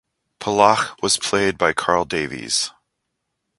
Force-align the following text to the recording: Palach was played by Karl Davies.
Palach 0.39 0.99
was 1.03 1.17
played 1.17 1.59
by 1.59 1.73
Karl 1.73 2.05
Davies. 2.05 2.71